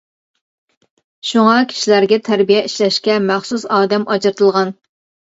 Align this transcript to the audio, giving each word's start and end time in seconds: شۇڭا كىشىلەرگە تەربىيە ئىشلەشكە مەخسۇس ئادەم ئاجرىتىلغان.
شۇڭا 1.31 1.51
كىشىلەرگە 1.73 2.19
تەربىيە 2.29 2.63
ئىشلەشكە 2.71 3.19
مەخسۇس 3.27 3.67
ئادەم 3.77 4.07
ئاجرىتىلغان. 4.15 4.73